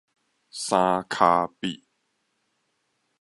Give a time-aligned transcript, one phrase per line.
[0.49, 1.83] 三跤鱉